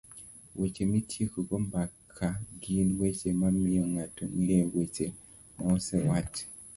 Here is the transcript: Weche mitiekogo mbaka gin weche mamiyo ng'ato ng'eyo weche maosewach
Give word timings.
Weche 0.59 0.83
mitiekogo 0.91 1.55
mbaka 1.65 2.27
gin 2.61 2.89
weche 2.99 3.29
mamiyo 3.41 3.83
ng'ato 3.93 4.23
ng'eyo 4.39 4.65
weche 4.75 5.05
maosewach 5.55 6.35